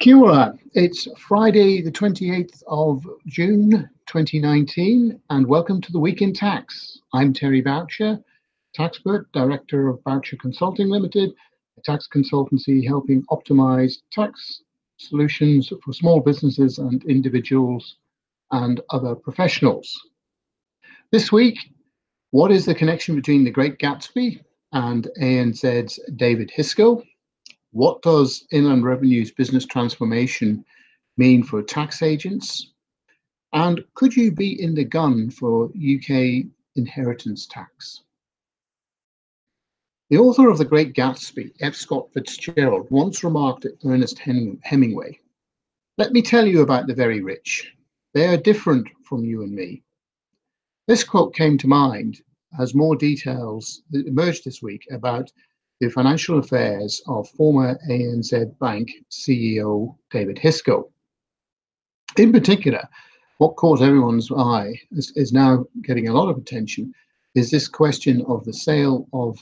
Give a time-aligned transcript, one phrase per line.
[0.00, 0.54] Kia.
[0.74, 7.00] It's Friday, the 28th of June 2019, and welcome to the Week in Tax.
[7.12, 8.20] I'm Terry Baucher,
[8.78, 11.32] taxpert, director of Baucher Consulting Limited,
[11.76, 14.62] a tax consultancy helping optimize tax
[14.98, 17.96] solutions for small businesses and individuals
[18.52, 20.00] and other professionals.
[21.10, 21.58] This week,
[22.30, 27.02] what is the connection between the Great Gatsby and ANZ's David Hisco?
[27.72, 30.64] What does Inland Revenue's business transformation
[31.16, 32.72] mean for tax agents?
[33.52, 38.02] And could you be in the gun for UK inheritance tax?
[40.10, 41.74] The author of The Great Gatsby, F.
[41.74, 45.20] Scott Fitzgerald, once remarked at Ernest Hemingway
[45.98, 47.74] Let me tell you about the very rich.
[48.14, 49.82] They are different from you and me.
[50.86, 52.22] This quote came to mind
[52.58, 55.30] as more details emerged this week about
[55.80, 60.90] the financial affairs of former ANZ Bank CEO David Hisco.
[62.16, 62.88] In particular,
[63.38, 66.92] what caught everyone's eye is, is, now getting a lot of attention
[67.36, 69.38] is this question of the sale of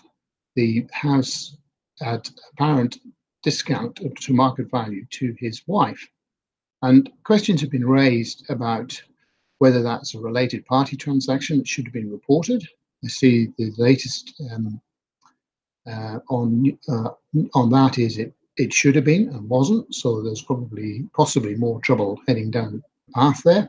[0.55, 1.57] the house
[2.03, 2.99] at apparent
[3.43, 6.07] discount to market value to his wife.
[6.83, 9.01] And questions have been raised about
[9.59, 12.67] whether that's a related party transaction that should have been reported.
[13.03, 14.81] I see the latest um,
[15.87, 17.11] uh, on uh,
[17.55, 19.95] on that is it it should have been and wasn't.
[19.95, 22.73] So there's probably possibly more trouble heading down
[23.07, 23.69] the path there.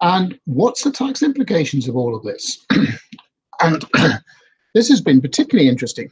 [0.00, 2.66] And what's the tax implications of all of this?
[3.60, 3.84] and
[4.74, 6.10] this has been particularly interesting.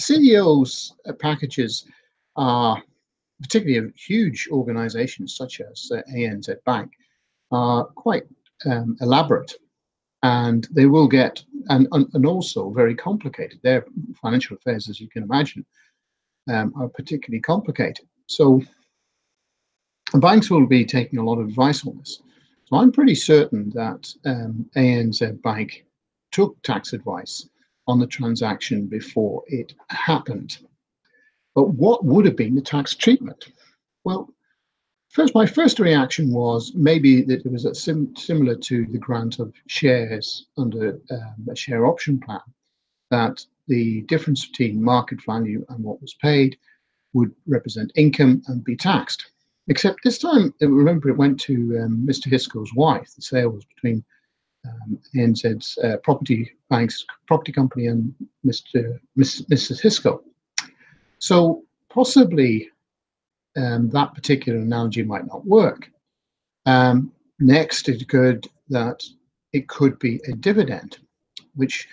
[0.00, 1.84] CEOs packages
[2.36, 2.82] are
[3.40, 6.92] particularly of huge organizations such as uh, ANZ Bank
[7.50, 8.24] are quite
[8.66, 9.52] um, elaborate
[10.22, 13.60] and they will get and, and also very complicated.
[13.62, 13.84] Their
[14.20, 15.64] financial affairs, as you can imagine,
[16.48, 18.06] um, are particularly complicated.
[18.26, 18.62] So
[20.14, 22.20] banks will be taking a lot of advice on this.
[22.66, 25.84] So I'm pretty certain that um, ANZ Bank
[26.30, 27.48] took tax advice
[27.86, 30.58] on the transaction before it happened.
[31.54, 33.48] But what would have been the tax treatment?
[34.04, 34.32] Well,
[35.12, 39.52] First, my first reaction was maybe that it was sim similar to the grant of
[39.66, 42.40] shares under um, a share option plan,
[43.10, 46.56] that the difference between market value and what was paid
[47.12, 49.32] would represent income and be taxed.
[49.68, 52.32] Except this time, remember, it went to um, Mr.
[52.32, 53.14] Hisco's wife.
[53.14, 54.02] The sale was between
[54.66, 54.98] um,
[55.84, 58.14] uh, property bank's property company and
[58.46, 58.98] Mr.
[59.14, 59.82] Miss, Mrs.
[59.82, 60.22] Hisco.
[61.18, 62.71] So possibly
[63.56, 65.90] um, that particular analogy might not work.
[66.66, 69.02] Um, next, it occurred that
[69.52, 70.98] it could be a dividend,
[71.54, 71.86] which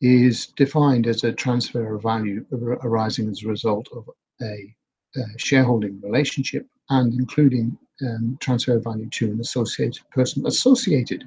[0.00, 4.08] is defined as a transfer of value arising as a result of
[4.42, 4.74] a,
[5.16, 11.24] a shareholding relationship and including um, transfer of value to an associated person associated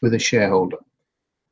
[0.00, 0.78] with a shareholder.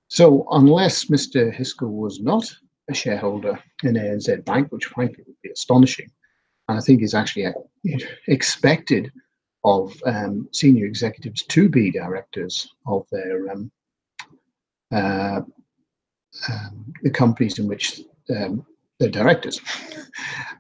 [0.08, 1.54] So, unless Mr.
[1.54, 2.50] Hisco was not
[2.90, 6.10] a shareholder in ANZ Bank, which frankly would be astonishing,
[6.68, 7.52] and I think is actually uh,
[8.28, 9.12] expected
[9.64, 13.70] of um, senior executives to be directors of their um,
[14.92, 15.40] uh,
[16.50, 18.00] um, the companies in which
[18.34, 18.66] um,
[18.98, 19.60] they're directors.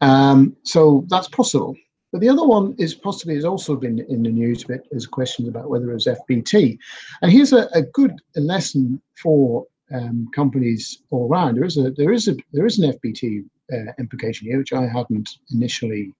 [0.00, 1.76] Um, so that's possible.
[2.12, 5.06] But the other one is possibly has also been in the news a bit is
[5.06, 6.78] questions about whether it was FBT.
[7.22, 11.56] And here's a, a good lesson for um, companies all around.
[11.56, 14.86] There is a there is a there is an FBT uh, implication here, which I
[14.86, 16.14] hadn't initially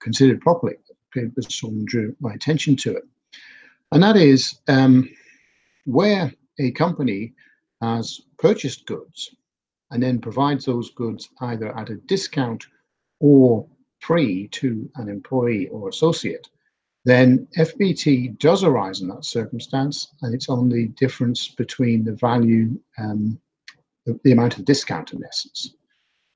[0.00, 0.74] considered properly.
[1.14, 3.04] But someone drew my attention to it,
[3.92, 5.08] and that is um,
[5.86, 7.32] where a company
[7.80, 9.34] has purchased goods
[9.90, 12.66] and then provides those goods either at a discount
[13.20, 13.66] or
[14.00, 16.48] free to an employee or associate,
[17.04, 22.78] then FBT does arise in that circumstance, and it's on the difference between the value,
[22.98, 23.40] um,
[24.04, 25.74] the, the, amount of discount in essence.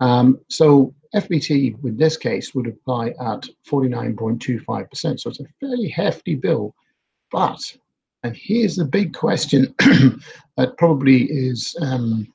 [0.02, 5.20] Um, so FBT, with this case, would apply at 49.25%.
[5.20, 6.74] So it's a fairly hefty bill.
[7.30, 7.76] But,
[8.24, 9.72] and here's the big question
[10.56, 12.26] that probably is um,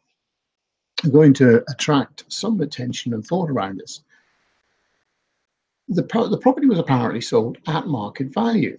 [1.12, 4.02] going to attract some attention and thought around this.
[5.90, 8.78] The, pro the property was apparently sold at market value.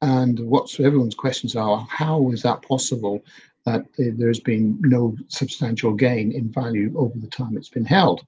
[0.00, 3.24] And what everyone's questions are, how is that possible
[3.64, 8.24] that there's been no substantial gain in value over the time it's been held.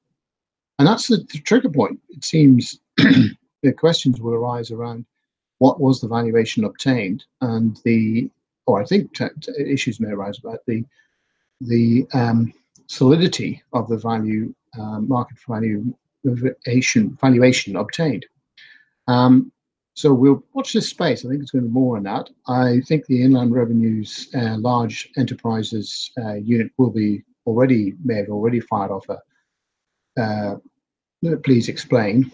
[0.78, 2.00] And that's the, the trigger point.
[2.10, 5.06] It seems the questions will arise around
[5.58, 8.30] what was the valuation obtained and the,
[8.66, 9.18] or I think
[9.58, 10.84] issues may arise about the
[11.60, 12.52] the um,
[12.86, 15.94] solidity of the value uh, market value
[16.24, 18.26] valuation valuation obtained.
[19.06, 19.52] Um,
[19.94, 21.24] So we'll watch this space.
[21.24, 22.28] I think it's going to be more on that.
[22.48, 28.28] I think the Inland Revenue's uh, large enterprises uh, unit will be already may have
[28.28, 29.18] already fired off a
[30.20, 30.56] uh,
[31.42, 32.30] please explain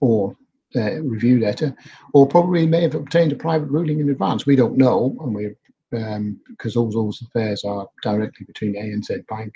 [0.00, 0.36] or
[0.74, 1.74] uh, review letter,
[2.14, 4.46] or probably may have obtained a private ruling in advance.
[4.46, 5.54] We don't know, and we
[5.96, 9.54] um, because all those affairs are directly between ANZ Bank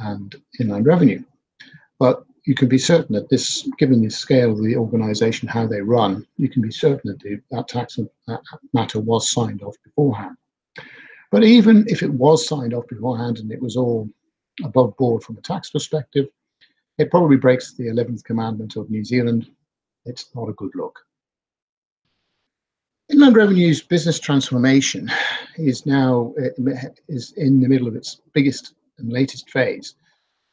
[0.00, 1.22] and Inland Revenue.
[1.98, 5.80] But you can be certain that this, given the scale of the organisation, how they
[5.80, 8.40] run, you can be certain that the, that tax that
[8.72, 10.36] matter was signed off beforehand.
[11.30, 14.08] But even if it was signed off beforehand and it was all
[14.64, 16.26] above board from a tax perspective,
[16.98, 19.48] it probably breaks the 11th commandment of New Zealand.
[20.04, 20.98] It's not a good look.
[23.10, 25.10] Inland Revenue's business transformation
[25.56, 26.74] is now uh,
[27.08, 29.96] is in the middle of its biggest and latest phase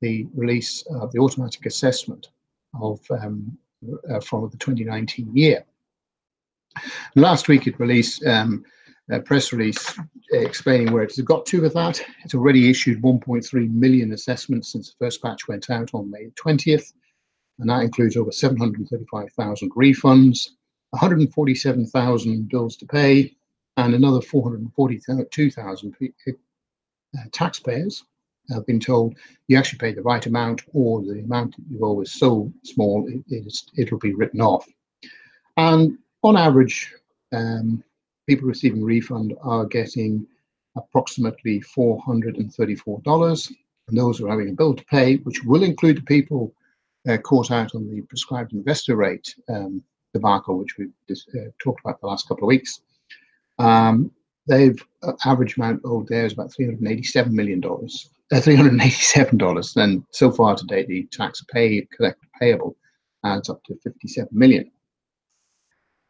[0.02, 2.30] the release of the automatic assessment
[2.82, 3.58] of um,
[4.10, 5.64] uh, from the 2019 year.
[7.16, 8.64] Last week it released um,
[9.10, 9.98] a press release
[10.32, 12.02] explaining where it's got to with that.
[12.24, 16.94] It's already issued 1.3 million assessments since the first batch went out on May 20th,
[17.60, 20.50] and that includes over 735,000 refunds,
[20.92, 23.36] 147,000 bills to pay,
[23.78, 25.96] and another 442,000
[26.28, 26.32] uh,
[27.32, 28.04] taxpayers
[28.50, 29.16] have been told
[29.48, 33.08] you actually pay the right amount or the amount that you owe is so small
[33.28, 34.68] it, it'll be written off.
[35.58, 36.94] And on average,
[37.34, 37.84] um,
[38.28, 40.28] people receiving refund are getting
[40.76, 43.52] approximately $434.
[43.88, 46.54] And those who are having a bill to pay, which will include the people
[47.08, 49.82] uh, caught out on the prescribed investor rate um,
[50.14, 52.82] debacle, which we've uh, talked about the last couple of weeks.
[53.60, 54.12] Um,
[54.48, 57.62] they've uh, average amount owed there is about $387 million
[58.32, 59.76] uh, $387.
[59.82, 62.76] And so far to date, the tax paid, collect payable
[63.24, 64.72] adds up to 57 million.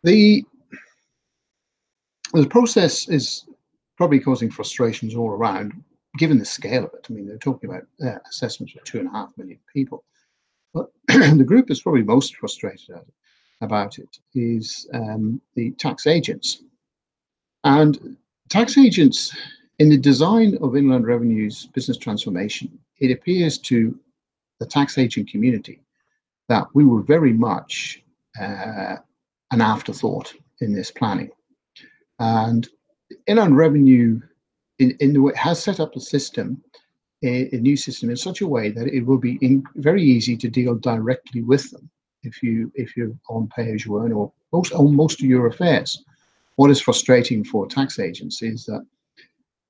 [0.03, 0.43] The,
[2.33, 3.45] the process is
[3.97, 5.73] probably causing frustrations all around,
[6.17, 7.07] given the scale of it.
[7.09, 10.03] I mean, they're talking about uh, assessments of two and a half million people.
[10.73, 13.05] But the group that's probably most frustrated at,
[13.61, 16.61] about it is um, the tax agents.
[17.63, 18.17] And
[18.49, 19.35] tax agents
[19.79, 23.97] in the design of Inland Revenue's business transformation, it appears to
[24.59, 25.81] the tax agent community
[26.49, 28.01] that we were very much
[28.39, 28.95] uh,
[29.51, 31.29] an afterthought in this planning.
[32.19, 32.67] And
[33.27, 34.19] Inland Revenue,
[34.79, 36.63] in, in the way, has set up a system,
[37.23, 40.35] a, a, new system, in such a way that it will be in, very easy
[40.37, 41.89] to deal directly with them
[42.23, 45.47] if you if you're on pay as you earn or most on most of your
[45.47, 46.03] affairs.
[46.55, 48.83] What is frustrating for tax agents is that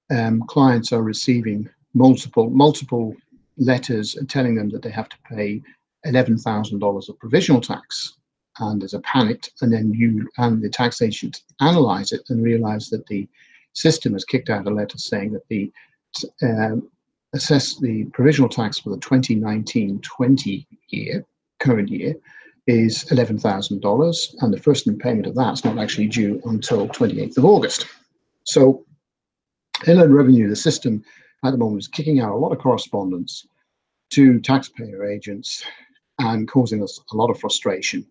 [0.10, 3.16] um, clients are receiving multiple multiple
[3.58, 5.62] letters telling them that they have to pay
[6.06, 8.14] eleven thousand dollars of provisional tax,
[8.60, 12.90] and there's a panic, and then you and the tax agent analyze it and realize
[12.90, 13.28] that the
[13.74, 15.72] system has kicked out a letter saying that the
[16.42, 16.90] um,
[17.34, 21.26] assess the provisional tax for the 2019-20 year,
[21.60, 22.16] current year,
[22.68, 27.46] is $11,000, and the first payment of that is not actually due until 28th of
[27.46, 27.86] August.
[28.44, 28.86] So
[29.86, 31.04] Inland Revenue, the system
[31.44, 33.46] at the moment, is kicking out a lot of correspondence
[34.10, 35.64] to taxpayer agents
[36.20, 38.06] and causing us a lot of frustration.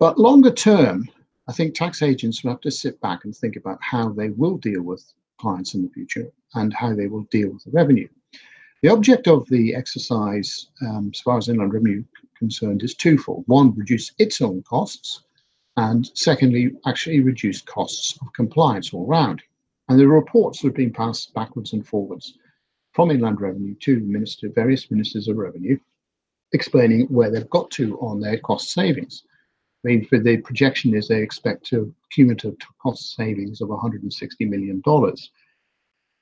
[0.00, 1.08] But longer term,
[1.48, 4.56] I think tax agents will have to sit back and think about how they will
[4.58, 5.04] deal with
[5.40, 8.08] clients in the future and how they will deal with the revenue.
[8.82, 12.04] The object of the exercise, um, as far as Inland Revenue
[12.36, 13.44] concerned, is twofold.
[13.46, 15.22] One, reduce its own costs,
[15.76, 19.42] and secondly, actually reduce costs of compliance all round.
[19.88, 22.34] And the reports have been passed backwards and forwards
[22.92, 25.78] from Inland Revenue to minister, various ministers of revenue,
[26.52, 29.24] explaining where they've got to on their cost savings.
[29.84, 34.82] I mean, for the projection is they expect a cumulative cost savings of $160 million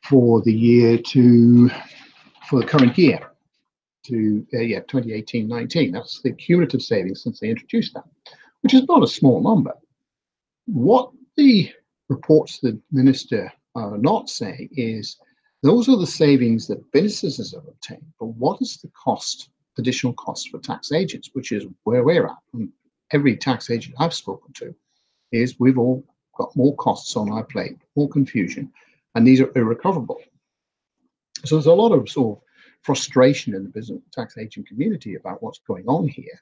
[0.02, 1.70] for the year to,
[2.48, 3.30] for the current year
[4.04, 5.92] to, uh, yeah, 2018-19.
[5.92, 8.04] That's the cumulative savings since they introduced that,
[8.60, 9.72] which is not a small number.
[10.66, 11.72] What the
[12.08, 15.18] reports the minister are not saying is
[15.62, 20.50] those are the savings that businesses have obtained, but what is the cost, additional cost
[20.50, 22.36] for tax agents, which is where we're at.
[22.52, 22.70] And
[23.12, 24.74] every tax agent I've spoken to
[25.32, 26.04] is we've all
[26.36, 28.72] got more costs on our plate, more confusion,
[29.14, 30.20] and these are irrecoverable.
[31.44, 32.44] So there's a lot of sort of
[32.82, 36.40] frustration in the business tax agent community about what's going on here,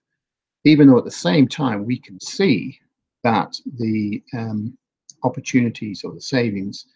[0.65, 2.79] even though at the same time we can see
[3.23, 4.77] that the um,
[5.23, 6.87] opportunities or the savings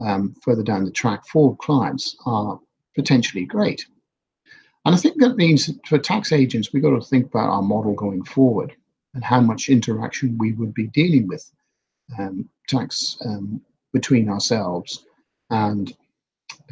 [0.00, 2.58] um, further down the track for clients are
[2.94, 3.86] potentially great.
[4.84, 7.94] And I think that means for tax agents, we've got to think about our model
[7.94, 8.74] going forward.
[9.14, 11.50] and how much interaction we would be dealing with
[12.18, 13.60] um, tax um,
[13.92, 15.06] between ourselves
[15.50, 15.96] and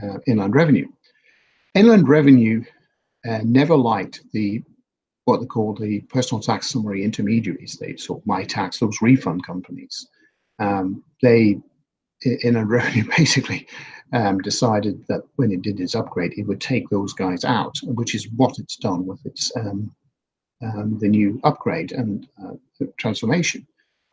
[0.02, 0.86] uh, inland revenue.
[1.74, 2.62] Inland revenue
[3.28, 4.62] uh, never liked the
[5.24, 7.76] what they call the personal tax summary intermediaries.
[7.80, 10.06] They sort of MyTax, those refund companies.
[10.58, 11.60] Um, they
[12.24, 13.66] a revenue basically
[14.12, 18.14] um, decided that when it did its upgrade, it would take those guys out, which
[18.14, 19.94] is what it's done with its um,
[20.62, 22.54] um, the new upgrade and uh,
[22.98, 23.66] transformation.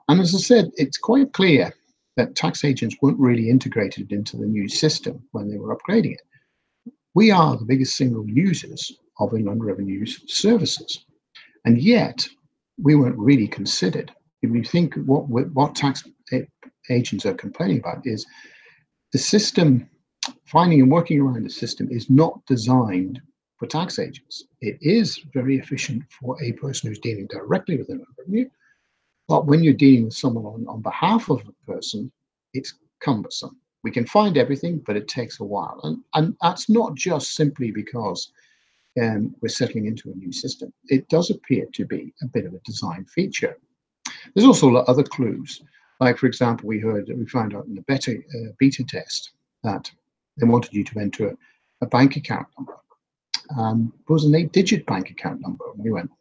[0.10, 1.74] And as I said, it's quite clear
[2.18, 6.94] that tax agents weren't really integrated into the new system when they were upgrading it.
[7.16, 11.06] We are the biggest single users of Inland Revenue's services,
[11.64, 12.28] and yet
[12.82, 14.12] we weren't really considered.
[14.42, 16.04] If you think what what tax
[16.90, 18.25] agents are complaining about is
[19.12, 19.90] the system,
[20.46, 23.22] finding and working around the system is not designed
[23.58, 24.46] for tax agents.
[24.62, 28.50] It is very efficient for a person who's dealing directly with an Revenue,
[29.28, 32.12] but when you're dealing with someone on, on behalf of a person,
[32.54, 33.58] it's cumbersome.
[33.84, 35.80] We can find everything, but it takes a while.
[35.84, 38.32] And, and that's not just simply because
[39.02, 40.74] um, we're settling into a new system.
[40.88, 43.58] It does appear to be a bit of a design feature.
[44.34, 45.62] There's also other clues.
[46.00, 49.32] Like, for example, we heard, we found out in the beta, uh, beta test
[49.64, 49.92] that
[50.38, 51.38] they wanted you to enter a,
[51.82, 52.76] a bank account number.
[53.58, 55.66] Um, it was an eight digit bank account number.
[55.74, 56.12] And we went,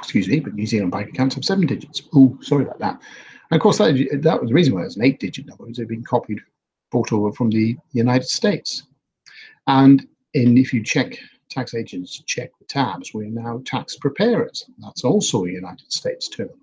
[0.00, 2.02] excuse me, but New Zealand bank accounts have seven digits.
[2.14, 3.00] Oh, sorry about that.
[3.50, 5.64] And of course, that, that was the reason why it was an eight digit number,
[5.64, 6.40] because it had been copied,
[6.90, 8.84] brought over from the United States.
[9.66, 11.18] And in, if you check
[11.50, 14.64] tax agents check the tabs, we're now tax preparers.
[14.78, 16.61] That's also a United States terminology.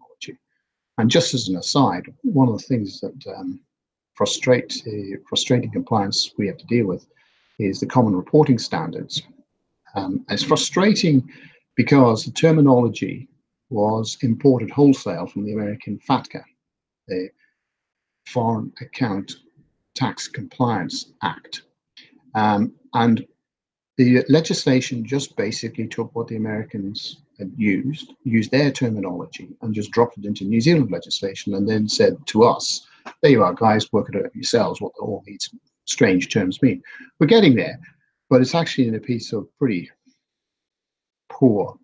[0.99, 3.61] And just as an aside, one of the things that um,
[4.15, 7.07] frustrate, uh, frustrating compliance we have to deal with
[7.57, 9.23] is the common reporting standards.
[9.95, 11.29] Um, it's frustrating
[11.77, 13.29] because the terminology
[13.69, 16.43] was imported wholesale from the American FATCA,
[17.07, 17.29] the
[18.27, 19.31] Foreign Account
[19.95, 21.61] Tax Compliance Act.
[22.35, 23.25] Um, and
[23.95, 29.91] the legislation just basically took what the Americans had used, used their terminology, and just
[29.91, 32.85] dropped it into New Zealand legislation, and then said to us,
[33.21, 34.81] "There you are, guys, work it out yourselves.
[34.81, 35.49] What all these
[35.85, 36.83] strange terms mean."
[37.19, 37.79] We're getting there,
[38.29, 39.89] but it's actually in a piece of pretty
[41.29, 41.77] poor,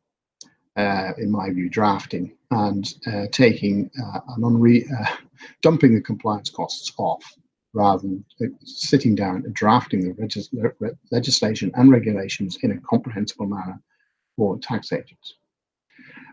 [0.76, 5.16] uh, in my view, drafting and uh, taking uh, an unre- uh,
[5.62, 7.24] dumping the compliance costs off
[7.74, 8.26] rather than
[8.64, 13.80] sitting down and drafting the legislation and regulations in a comprehensible manner
[14.38, 15.36] for tax agents.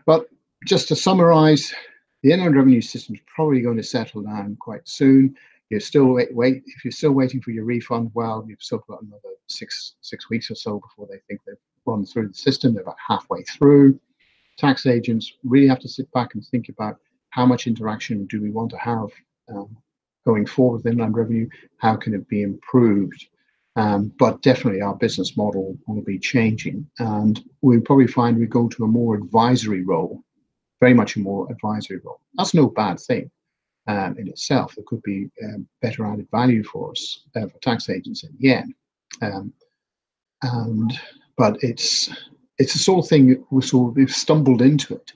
[0.05, 0.27] But
[0.65, 1.73] just to summarize,
[2.21, 5.35] the inland revenue system is probably going to settle down quite soon.
[5.69, 9.01] You're still wait, wait if you're still waiting for your refund, well, you've still got
[9.01, 11.55] another six six weeks or so before they think they've
[11.85, 12.73] run through the system.
[12.73, 13.99] They're about halfway through.
[14.57, 16.97] Tax agents really have to sit back and think about
[17.31, 19.09] how much interaction do we want to have
[19.49, 19.75] um,
[20.25, 21.49] going forward with inland revenue?
[21.77, 23.27] How can it be improved?
[23.75, 28.67] Um, but definitely our business model will be changing and we'll probably find we go
[28.67, 30.23] to a more advisory role,
[30.79, 32.19] very much a more advisory role.
[32.35, 33.31] That's no bad thing
[33.87, 34.77] um, in itself.
[34.77, 38.53] It could be um, better added value for us, uh, for tax agents in the
[38.53, 38.73] end.
[39.21, 39.53] Um,
[40.43, 40.93] and
[41.37, 42.09] but it's
[42.59, 45.13] it's the sort of thing we sort of we've stumbled into it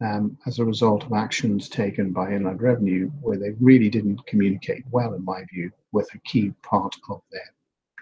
[0.00, 4.84] um, as a result of actions taken by Inland Revenue where they really didn't communicate
[4.90, 7.50] well, in my view, with a key part of their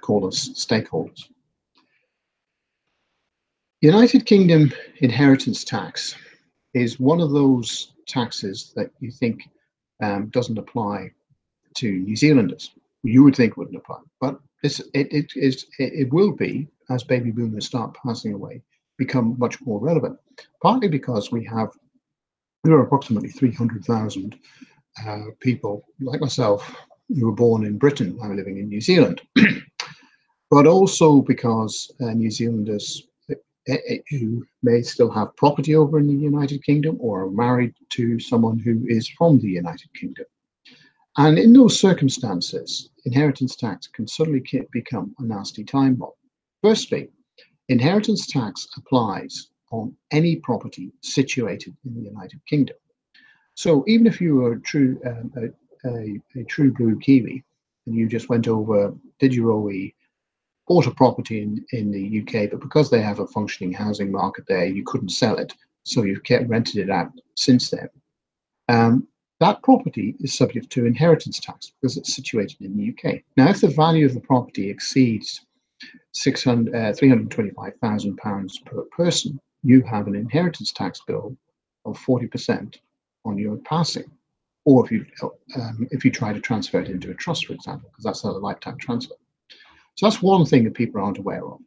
[0.06, 1.24] call us stakeholders.
[3.80, 6.14] United Kingdom inheritance tax
[6.74, 9.42] is one of those taxes that you think
[10.02, 11.10] um, doesn't apply
[11.74, 12.70] to New Zealanders.
[13.02, 17.66] You would think wouldn't apply, but it, it, is, it will be as baby boomers
[17.66, 18.62] start passing away
[18.98, 20.18] become much more relevant.
[20.62, 21.70] Partly because we have
[22.64, 24.38] there are approximately 300,000
[25.06, 26.74] uh, people like myself
[27.08, 29.20] who were born in Britain now living in New Zealand,
[30.50, 33.34] but also because uh, New Zealanders uh,
[33.68, 33.76] uh,
[34.10, 38.58] who may still have property over in the United Kingdom or are married to someone
[38.58, 40.26] who is from the United Kingdom.
[41.18, 46.10] And in those circumstances, inheritance tax can suddenly become a nasty time bomb.
[46.62, 47.08] Firstly,
[47.68, 52.76] inheritance tax applies on any property situated in the United Kingdom.
[53.54, 57.42] So even if you were a true um, a, a, a, true blue Kiwi
[57.86, 59.90] and you just went over, did your OE,
[60.66, 64.44] bought a property in, in the UK, but because they have a functioning housing market
[64.48, 65.54] there, you couldn't sell it,
[65.84, 67.88] so you've kept rented it out since then.
[68.68, 69.06] Um,
[69.38, 73.20] that property is subject to inheritance tax because it's situated in the UK.
[73.36, 75.42] Now, if the value of the property exceeds
[76.12, 81.36] 600, uh, 325,000 pounds per person, you have an inheritance tax bill
[81.84, 82.76] of 40%
[83.24, 84.10] on your passing,
[84.64, 85.04] or if you
[85.56, 88.30] um, if you try to transfer it into a trust, for example, because that's a
[88.30, 89.14] lifetime transfer.
[89.96, 91.58] So that's one thing that people aren't aware of.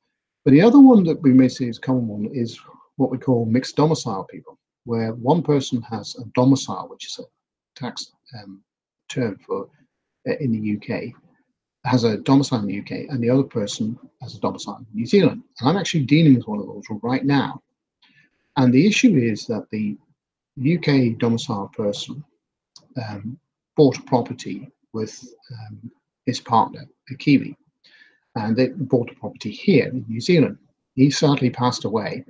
[0.46, 2.60] But the other one that we may see as common one is
[2.98, 7.24] what we call mixed domicile people, where one person has a domicile, which is a
[7.80, 8.62] tax um,
[9.10, 9.68] term for
[10.28, 11.14] uh, in the UK,
[11.86, 15.06] has a domicile in the UK, and the other person has a domicile in New
[15.06, 15.42] Zealand.
[15.60, 17.62] And I'm actually dealing with one of those right now.
[18.58, 19.98] And the issue is that the
[20.60, 22.24] UK domicile person
[23.08, 23.40] um,
[23.76, 25.92] bought a property with um,
[26.26, 27.56] his partner, a Kiwi,
[28.40, 30.58] and they bought a property here in New Zealand.
[30.96, 32.26] He sadly passed away,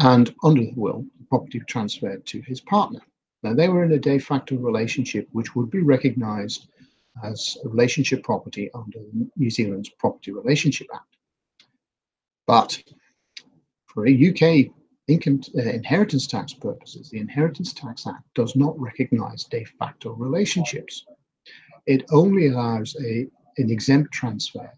[0.00, 3.00] and under the will, the property transferred to his partner.
[3.42, 6.68] Now, they were in a de facto relationship which would be recognised
[7.22, 8.98] as a relationship property under
[9.36, 11.16] New Zealand's Property Relationship Act.
[12.46, 12.82] But
[13.86, 14.72] for a UK
[15.06, 21.04] income uh, inheritance tax purposes, the Inheritance Tax Act does not recognise de facto relationships.
[21.86, 23.26] It only allows a,
[23.58, 24.70] an exempt transfer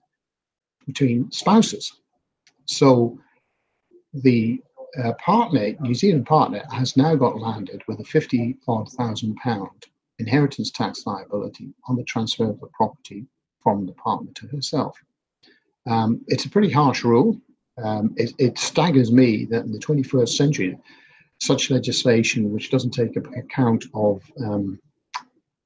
[0.87, 1.93] between spouses.
[2.67, 3.19] So
[4.15, 4.63] the
[5.03, 9.87] uh, partner, New Zealand partner, has now got landed with a 50 odd thousand pound
[10.19, 13.27] inheritance tax liability on the transfer of the property
[13.63, 14.97] from the partner to herself.
[15.87, 17.41] Um, it's a pretty harsh rule.
[17.83, 20.79] Um, it, it, staggers me that in the 21st century,
[21.41, 24.81] such legislation which doesn't take account of um,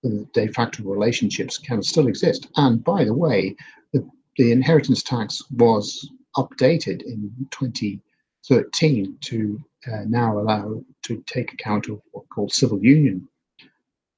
[0.03, 2.49] the de facto relationships can still exist.
[2.57, 3.57] And by the way,
[3.93, 11.89] the, the inheritance tax was updated in 2013 to uh, now allow to take account
[11.89, 13.29] of what called civil union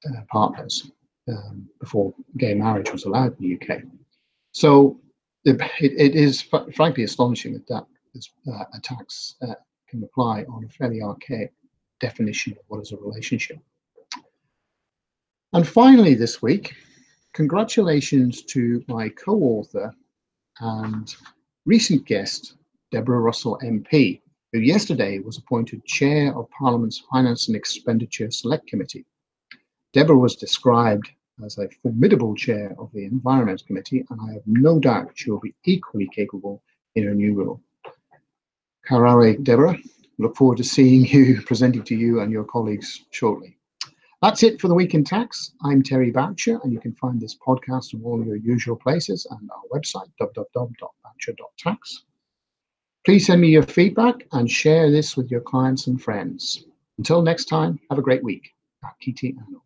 [0.05, 0.91] uh, partners
[1.29, 3.81] um, before gay marriage was allowed in the UK.
[4.51, 4.99] So
[5.45, 9.55] it, it is frankly astonishing that that is, uh, a tax uh,
[9.89, 11.53] can apply on a fairly archaic
[11.99, 13.57] definition of what is a relationship.
[15.55, 16.73] And finally, this week,
[17.33, 19.93] congratulations to my co-author
[20.59, 21.15] and
[21.67, 22.55] recent guest,
[22.91, 24.19] Deborah Russell MP,
[24.51, 29.05] who yesterday was appointed Chair of Parliament's Finance and Expenditure Select Committee.
[29.93, 31.07] Deborah was described
[31.45, 35.39] as a formidable chair of the Environment Committee, and I have no doubt she will
[35.39, 36.63] be equally capable
[36.95, 37.61] in her new role.
[38.89, 39.77] Karare, Deborah.
[40.17, 43.55] Look forward to seeing you, presenting to you and your colleagues shortly.
[44.23, 45.51] That's it for the Week in Tax.
[45.65, 49.49] I'm Terry Baucher, and you can find this podcast on all your usual places and
[49.51, 52.03] our website, www.baucher.tax.
[53.05, 56.63] Please send me your feedback and share this with your clients and friends.
[56.97, 58.53] Until next time, have a great week.
[59.01, 59.62] Kiti Ano.